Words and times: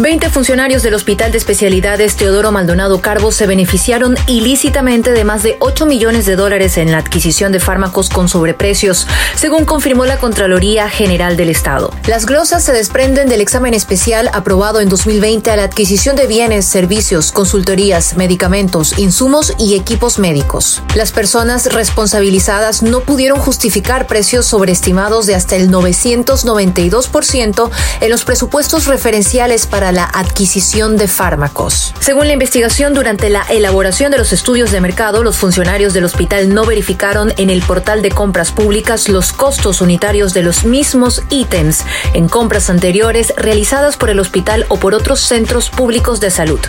20 0.00 0.30
funcionarios 0.30 0.82
del 0.82 0.94
Hospital 0.94 1.30
de 1.30 1.36
Especialidades 1.36 2.16
Teodoro 2.16 2.52
Maldonado 2.52 3.02
Carbo 3.02 3.32
se 3.32 3.46
beneficiaron 3.46 4.16
ilícitamente 4.28 5.12
de 5.12 5.24
más 5.24 5.42
de 5.42 5.58
8 5.60 5.84
millones 5.84 6.24
de 6.24 6.36
dólares 6.36 6.78
en 6.78 6.90
la 6.90 6.96
adquisición 6.96 7.52
de 7.52 7.60
fármacos 7.60 8.08
con 8.08 8.26
sobreprecios, 8.26 9.06
según 9.36 9.66
confirmó 9.66 10.06
la 10.06 10.16
Contraloría 10.16 10.88
General 10.88 11.36
del 11.36 11.50
Estado. 11.50 11.92
Las 12.06 12.24
glosas 12.24 12.64
se 12.64 12.72
desprenden 12.72 13.28
del 13.28 13.42
examen 13.42 13.74
especial 13.74 14.30
aprobado 14.32 14.80
en 14.80 14.88
2020 14.88 15.50
a 15.50 15.56
la 15.56 15.64
adquisición 15.64 16.16
de 16.16 16.26
bienes, 16.26 16.64
servicios, 16.64 17.30
consultorías, 17.30 18.16
medicamentos, 18.16 18.98
insumos 18.98 19.52
y 19.58 19.74
equipos 19.74 20.18
médicos. 20.18 20.82
Las 20.94 21.12
personas 21.12 21.74
responsabilizadas 21.74 22.82
no 22.82 23.00
pudieron 23.00 23.38
justificar 23.38 24.06
precios 24.06 24.46
sobreestimados 24.46 25.26
de 25.26 25.34
hasta 25.34 25.56
el 25.56 25.70
992% 25.70 27.70
en 28.00 28.10
los 28.10 28.24
presupuestos 28.24 28.86
referenciales 28.86 29.66
para 29.66 29.89
la 29.92 30.04
adquisición 30.04 30.96
de 30.96 31.08
fármacos. 31.08 31.94
Según 32.00 32.26
la 32.26 32.32
investigación, 32.32 32.94
durante 32.94 33.30
la 33.30 33.42
elaboración 33.48 34.10
de 34.10 34.18
los 34.18 34.32
estudios 34.32 34.70
de 34.70 34.80
mercado, 34.80 35.22
los 35.22 35.36
funcionarios 35.36 35.92
del 35.92 36.04
hospital 36.04 36.52
no 36.54 36.64
verificaron 36.64 37.32
en 37.36 37.50
el 37.50 37.62
portal 37.62 38.02
de 38.02 38.10
compras 38.10 38.52
públicas 38.52 39.08
los 39.08 39.32
costos 39.32 39.80
unitarios 39.80 40.34
de 40.34 40.42
los 40.42 40.64
mismos 40.64 41.22
ítems 41.30 41.84
en 42.14 42.28
compras 42.28 42.70
anteriores 42.70 43.34
realizadas 43.36 43.96
por 43.96 44.10
el 44.10 44.20
hospital 44.20 44.66
o 44.68 44.76
por 44.76 44.94
otros 44.94 45.20
centros 45.20 45.70
públicos 45.70 46.20
de 46.20 46.30
salud. 46.30 46.60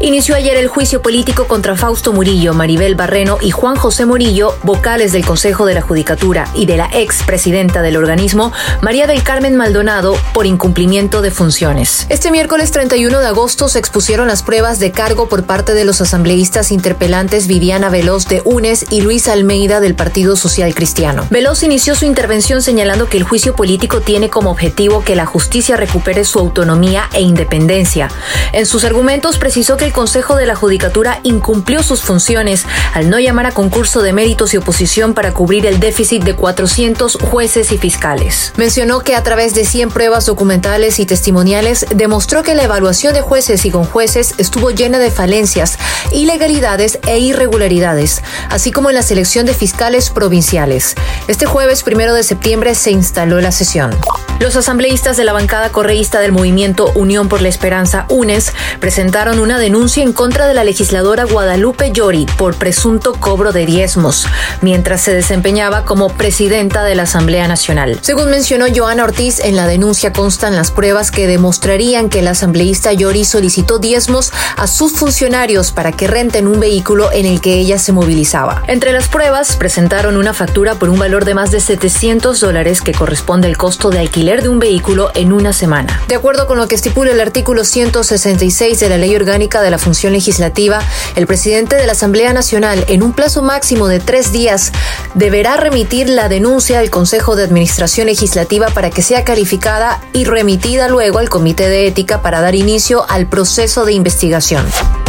Inició 0.00 0.34
ayer 0.34 0.58
el 0.58 0.68
juicio 0.68 1.00
político 1.00 1.46
contra 1.46 1.74
Fausto 1.74 2.12
Murillo, 2.12 2.52
Maribel 2.52 2.96
Barreno 2.96 3.38
y 3.40 3.50
Juan 3.50 3.76
José 3.76 4.04
Murillo, 4.04 4.54
vocales 4.62 5.12
del 5.12 5.24
Consejo 5.24 5.64
de 5.64 5.72
la 5.72 5.80
Judicatura 5.80 6.46
y 6.54 6.66
de 6.66 6.76
la 6.76 6.90
ex 6.92 7.22
presidenta 7.22 7.80
del 7.80 7.96
organismo, 7.96 8.52
María 8.82 9.06
del 9.06 9.22
Carmen 9.22 9.56
Maldonado, 9.56 10.18
por 10.34 10.44
incumplimiento 10.44 11.22
de 11.22 11.30
funciones. 11.30 12.04
Este 12.10 12.30
miércoles 12.30 12.65
31 12.70 13.20
de 13.20 13.26
agosto 13.26 13.68
se 13.68 13.78
expusieron 13.78 14.28
las 14.28 14.42
pruebas 14.42 14.78
de 14.78 14.90
cargo 14.90 15.28
por 15.28 15.44
parte 15.44 15.74
de 15.74 15.84
los 15.84 16.00
asambleístas 16.00 16.72
interpelantes 16.72 17.46
Viviana 17.46 17.90
Veloz 17.90 18.26
de 18.26 18.42
UNES 18.44 18.86
y 18.90 19.02
Luis 19.02 19.28
Almeida 19.28 19.80
del 19.80 19.94
Partido 19.94 20.36
Social 20.36 20.74
Cristiano. 20.74 21.26
Veloz 21.30 21.62
inició 21.62 21.94
su 21.94 22.06
intervención 22.06 22.62
señalando 22.62 23.08
que 23.08 23.18
el 23.18 23.24
juicio 23.24 23.54
político 23.54 24.00
tiene 24.00 24.30
como 24.30 24.50
objetivo 24.50 25.04
que 25.04 25.14
la 25.14 25.26
justicia 25.26 25.76
recupere 25.76 26.24
su 26.24 26.38
autonomía 26.38 27.08
e 27.12 27.20
independencia. 27.20 28.08
En 28.52 28.66
sus 28.66 28.84
argumentos 28.84 29.38
precisó 29.38 29.76
que 29.76 29.84
el 29.84 29.92
Consejo 29.92 30.34
de 30.36 30.46
la 30.46 30.54
Judicatura 30.54 31.20
incumplió 31.22 31.82
sus 31.82 32.02
funciones 32.02 32.64
al 32.94 33.10
no 33.10 33.18
llamar 33.18 33.46
a 33.46 33.52
concurso 33.52 34.02
de 34.02 34.12
méritos 34.12 34.54
y 34.54 34.56
oposición 34.56 35.14
para 35.14 35.32
cubrir 35.32 35.66
el 35.66 35.78
déficit 35.78 36.24
de 36.24 36.34
400 36.34 37.18
jueces 37.30 37.70
y 37.70 37.78
fiscales. 37.78 38.52
Mencionó 38.56 39.00
que 39.00 39.14
a 39.14 39.22
través 39.22 39.54
de 39.54 39.64
100 39.64 39.90
pruebas 39.90 40.26
documentales 40.26 40.98
y 40.98 41.06
testimoniales 41.06 41.86
demostró 41.94 42.42
que 42.42 42.55
la 42.56 42.64
evaluación 42.64 43.14
de 43.14 43.20
jueces 43.20 43.64
y 43.64 43.70
con 43.70 43.84
jueces 43.84 44.34
estuvo 44.38 44.70
llena 44.70 44.98
de 44.98 45.10
falencias, 45.10 45.78
ilegalidades 46.12 46.98
e 47.06 47.18
irregularidades, 47.18 48.22
así 48.50 48.72
como 48.72 48.88
en 48.88 48.96
la 48.96 49.02
selección 49.02 49.46
de 49.46 49.54
fiscales 49.54 50.10
provinciales. 50.10 50.94
Este 51.28 51.46
jueves 51.46 51.82
primero 51.82 52.14
de 52.14 52.22
septiembre 52.22 52.74
se 52.74 52.90
instaló 52.90 53.40
la 53.40 53.52
sesión. 53.52 53.90
Los 54.38 54.54
asambleístas 54.54 55.16
de 55.16 55.24
la 55.24 55.32
bancada 55.32 55.70
correísta 55.70 56.20
del 56.20 56.30
movimiento 56.30 56.92
Unión 56.94 57.30
por 57.30 57.40
la 57.40 57.48
Esperanza, 57.48 58.04
UNES, 58.10 58.52
presentaron 58.80 59.38
una 59.38 59.58
denuncia 59.58 60.02
en 60.02 60.12
contra 60.12 60.46
de 60.46 60.52
la 60.52 60.62
legisladora 60.62 61.24
Guadalupe 61.24 61.90
Llori 61.90 62.26
por 62.36 62.54
presunto 62.54 63.14
cobro 63.14 63.52
de 63.52 63.64
diezmos, 63.64 64.26
mientras 64.60 65.00
se 65.00 65.14
desempeñaba 65.14 65.86
como 65.86 66.10
presidenta 66.10 66.84
de 66.84 66.94
la 66.94 67.04
Asamblea 67.04 67.48
Nacional. 67.48 67.98
Según 68.02 68.28
mencionó 68.28 68.66
Joana 68.72 69.04
Ortiz, 69.04 69.40
en 69.40 69.56
la 69.56 69.66
denuncia 69.66 70.12
constan 70.12 70.54
las 70.54 70.70
pruebas 70.70 71.10
que 71.10 71.26
demostrarían 71.26 72.10
que 72.10 72.20
la 72.20 72.32
asambleísta 72.32 72.92
Llori 72.92 73.24
solicitó 73.24 73.78
diezmos 73.78 74.32
a 74.58 74.66
sus 74.66 74.92
funcionarios 74.92 75.72
para 75.72 75.92
que 75.92 76.08
renten 76.08 76.46
un 76.46 76.60
vehículo 76.60 77.10
en 77.10 77.24
el 77.24 77.40
que 77.40 77.54
ella 77.54 77.78
se 77.78 77.92
movilizaba. 77.92 78.62
Entre 78.66 78.92
las 78.92 79.08
pruebas, 79.08 79.56
presentaron 79.56 80.18
una 80.18 80.34
factura 80.34 80.74
por 80.74 80.90
un 80.90 80.98
valor 80.98 81.24
de 81.24 81.34
más 81.34 81.50
de 81.50 81.60
700 81.60 82.38
dólares 82.38 82.82
que 82.82 82.92
corresponde 82.92 83.48
al 83.48 83.56
costo 83.56 83.88
de 83.88 84.00
alquiler 84.00 84.25
de 84.26 84.48
un 84.48 84.58
vehículo 84.58 85.12
en 85.14 85.32
una 85.32 85.52
semana. 85.52 86.02
De 86.08 86.16
acuerdo 86.16 86.48
con 86.48 86.58
lo 86.58 86.66
que 86.66 86.74
estipula 86.74 87.12
el 87.12 87.20
artículo 87.20 87.64
166 87.64 88.80
de 88.80 88.88
la 88.88 88.98
Ley 88.98 89.14
Orgánica 89.14 89.62
de 89.62 89.70
la 89.70 89.78
Función 89.78 90.12
Legislativa, 90.12 90.82
el 91.14 91.28
presidente 91.28 91.76
de 91.76 91.86
la 91.86 91.92
Asamblea 91.92 92.32
Nacional, 92.32 92.84
en 92.88 93.04
un 93.04 93.12
plazo 93.12 93.42
máximo 93.42 93.86
de 93.86 94.00
tres 94.00 94.32
días, 94.32 94.72
deberá 95.14 95.56
remitir 95.56 96.08
la 96.08 96.28
denuncia 96.28 96.80
al 96.80 96.90
Consejo 96.90 97.36
de 97.36 97.44
Administración 97.44 98.08
Legislativa 98.08 98.66
para 98.66 98.90
que 98.90 99.00
sea 99.00 99.22
calificada 99.22 100.00
y 100.12 100.24
remitida 100.24 100.88
luego 100.88 101.20
al 101.20 101.28
Comité 101.28 101.68
de 101.68 101.86
Ética 101.86 102.20
para 102.20 102.40
dar 102.40 102.56
inicio 102.56 103.08
al 103.08 103.28
proceso 103.28 103.84
de 103.84 103.92
investigación. 103.92 104.66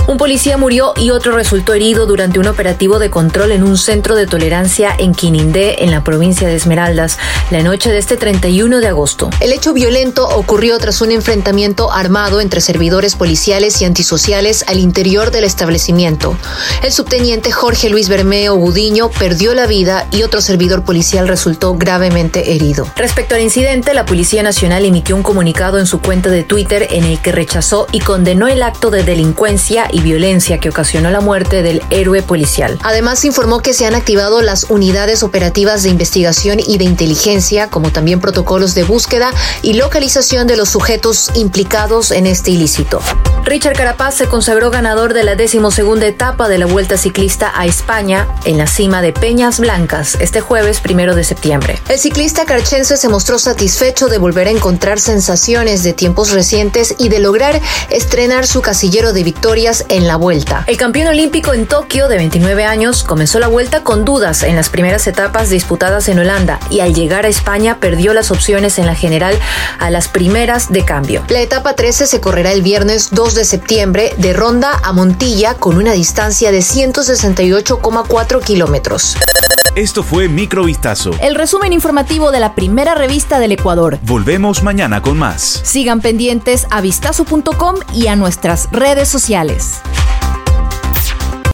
Un 0.07 0.15
policía 0.15 0.55
murió 0.55 0.93
y 0.95 1.09
otro 1.09 1.33
resultó 1.33 1.73
herido 1.73 2.05
durante 2.05 2.39
un 2.39 2.47
operativo 2.47 2.97
de 2.97 3.09
control 3.09 3.51
en 3.51 3.63
un 3.63 3.77
centro 3.77 4.15
de 4.15 4.25
tolerancia 4.25 4.95
en 4.97 5.13
Quinindé, 5.13 5.83
en 5.83 5.91
la 5.91 6.01
provincia 6.01 6.47
de 6.47 6.55
Esmeraldas, 6.55 7.17
la 7.51 7.61
noche 7.61 7.91
de 7.91 7.97
este 7.97 8.15
31 8.15 8.79
de 8.79 8.87
agosto. 8.87 9.29
El 9.41 9.51
hecho 9.51 9.73
violento 9.73 10.25
ocurrió 10.25 10.77
tras 10.77 11.01
un 11.01 11.11
enfrentamiento 11.11 11.91
armado 11.91 12.39
entre 12.39 12.61
servidores 12.61 13.15
policiales 13.15 13.81
y 13.81 13.85
antisociales 13.85 14.63
al 14.69 14.79
interior 14.79 15.31
del 15.31 15.43
establecimiento. 15.43 16.37
El 16.83 16.93
subteniente 16.93 17.51
Jorge 17.51 17.89
Luis 17.89 18.07
Bermeo 18.07 18.55
Gudiño 18.55 19.09
perdió 19.09 19.53
la 19.53 19.67
vida 19.67 20.07
y 20.11 20.23
otro 20.23 20.39
servidor 20.39 20.85
policial 20.85 21.27
resultó 21.27 21.75
gravemente 21.75 22.53
herido. 22.53 22.87
Respecto 22.95 23.35
al 23.35 23.41
incidente, 23.41 23.93
la 23.93 24.05
Policía 24.05 24.41
Nacional 24.41 24.85
emitió 24.85 25.17
un 25.17 25.23
comunicado 25.23 25.79
en 25.79 25.85
su 25.85 25.99
cuenta 25.99 26.29
de 26.29 26.43
Twitter 26.43 26.87
en 26.91 27.03
el 27.03 27.19
que 27.19 27.33
rechazó 27.33 27.87
y 27.91 27.99
condenó 27.99 28.47
el 28.47 28.63
acto 28.63 28.89
de 28.89 29.03
delincuencia 29.03 29.89
y 29.91 29.96
violencia 30.01 30.59
que 30.59 30.69
ocasionó 30.69 31.11
la 31.11 31.21
muerte 31.21 31.63
del 31.63 31.81
héroe 31.89 32.21
policial. 32.21 32.77
Además, 32.83 33.25
informó 33.25 33.59
que 33.59 33.73
se 33.73 33.85
han 33.85 33.95
activado 33.95 34.41
las 34.41 34.65
unidades 34.69 35.23
operativas 35.23 35.83
de 35.83 35.89
investigación 35.89 36.59
y 36.59 36.77
de 36.77 36.85
inteligencia, 36.85 37.69
como 37.69 37.91
también 37.91 38.19
protocolos 38.19 38.75
de 38.75 38.83
búsqueda 38.83 39.31
y 39.61 39.73
localización 39.73 40.47
de 40.47 40.57
los 40.57 40.69
sujetos 40.69 41.31
implicados 41.35 42.11
en 42.11 42.27
este 42.27 42.51
ilícito. 42.51 43.01
Richard 43.47 43.77
Carapaz 43.77 44.15
se 44.15 44.27
consagró 44.27 44.71
ganador 44.71 45.13
de 45.13 45.23
la 45.23 45.35
decimosegunda 45.35 46.05
etapa 46.05 46.49
de 46.49 46.57
la 46.57 46.65
Vuelta 46.65 46.97
Ciclista 46.97 47.49
a 47.55 47.65
España 47.65 48.27
en 48.43 48.57
la 48.57 48.67
cima 48.67 49.01
de 49.01 49.13
Peñas 49.13 49.61
Blancas 49.61 50.17
este 50.19 50.41
jueves 50.41 50.81
primero 50.81 51.15
de 51.15 51.23
septiembre. 51.23 51.79
El 51.87 51.97
ciclista 51.97 52.43
carchense 52.43 52.97
se 52.97 53.07
mostró 53.07 53.39
satisfecho 53.39 54.09
de 54.09 54.17
volver 54.17 54.47
a 54.47 54.51
encontrar 54.51 54.99
sensaciones 54.99 55.83
de 55.83 55.93
tiempos 55.93 56.31
recientes 56.31 56.95
y 56.97 57.07
de 57.07 57.19
lograr 57.19 57.61
estrenar 57.89 58.45
su 58.45 58.61
casillero 58.61 59.13
de 59.13 59.23
victorias 59.23 59.85
en 59.87 60.07
la 60.07 60.17
vuelta. 60.17 60.65
El 60.67 60.75
campeón 60.75 61.07
olímpico 61.07 61.53
en 61.53 61.67
Tokio 61.67 62.09
de 62.09 62.17
29 62.17 62.65
años 62.65 63.05
comenzó 63.05 63.39
la 63.39 63.47
vuelta 63.47 63.81
con 63.81 64.03
dudas 64.03 64.43
en 64.43 64.57
las 64.57 64.67
primeras 64.67 65.07
etapas 65.07 65.49
disputadas 65.49 66.09
en 66.09 66.19
Holanda 66.19 66.59
y 66.69 66.81
al 66.81 66.93
llegar 66.93 67.23
a 67.23 67.29
España 67.29 67.77
perdió 67.79 68.13
las 68.13 68.29
opciones 68.29 68.77
en 68.77 68.87
la 68.87 68.95
general 68.95 69.39
a 69.79 69.89
las 69.89 70.09
primeras 70.09 70.69
de 70.69 70.83
cambio. 70.83 71.23
La 71.29 71.39
etapa 71.39 71.75
13 71.75 72.07
se 72.07 72.19
correrá 72.19 72.51
el 72.51 72.61
viernes 72.61 73.11
2 73.11 73.36
de 73.37 73.45
septiembre 73.45 74.13
de 74.17 74.33
Ronda 74.33 74.71
a 74.83 74.91
Montilla 74.91 75.53
con 75.53 75.77
una 75.77 75.93
distancia 75.93 76.51
de 76.51 76.59
168,4 76.59 78.43
kilómetros. 78.43 79.15
Esto 79.75 80.01
fue 80.01 80.27
Microvistazo. 80.27 81.11
El 81.21 81.35
resumen 81.35 81.71
informativo 81.71 82.31
de 82.31 82.39
la 82.39 82.55
primera 82.55 82.95
revista 82.95 83.37
del 83.37 83.51
Ecuador. 83.51 83.99
Volvemos 84.01 84.63
mañana 84.63 85.03
con 85.03 85.19
más. 85.19 85.61
Sigan 85.63 86.01
pendientes 86.01 86.65
a 86.71 86.81
vistazo.com 86.81 87.75
y 87.93 88.07
a 88.07 88.15
nuestras 88.15 88.69
redes 88.71 89.07
sociales. 89.07 89.81